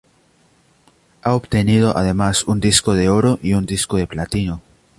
Ha 1.21 1.35
obtenido 1.35 1.95
además 1.95 2.45
un 2.47 2.59
Disco 2.59 2.95
de 2.95 3.07
Oro 3.09 3.37
y 3.43 3.53
un 3.53 3.67
Disco 3.67 3.97
de 3.97 4.07
Platino. 4.07 4.63